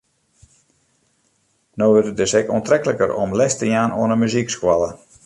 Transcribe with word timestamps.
No 1.77 1.85
wurdt 1.91 2.11
it 2.11 2.19
dus 2.19 2.35
ek 2.41 2.51
oantrekliker 2.57 3.15
om 3.25 3.37
les 3.43 3.59
te 3.61 3.71
jaan 3.73 3.95
oan 4.01 4.15
in 4.17 4.23
muzykskoalle. 4.25 4.89